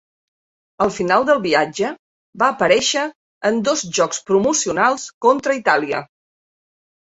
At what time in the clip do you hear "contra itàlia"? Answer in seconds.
5.29-6.05